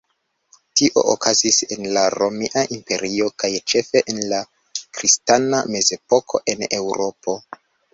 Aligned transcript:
Tio 0.79 1.03
okazis 1.11 1.59
en 1.75 1.85
la 1.99 2.07
Romia 2.15 2.65
Imperio 2.79 3.29
kaj 3.45 3.53
ĉefe 3.75 4.05
en 4.15 4.25
la 4.35 4.43
kristana 4.83 5.65
Mezepoko 5.77 6.47
en 6.57 6.71
Eŭropo. 6.85 7.43